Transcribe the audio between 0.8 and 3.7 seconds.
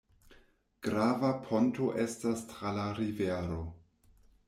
Grava ponto estas tra la rivero.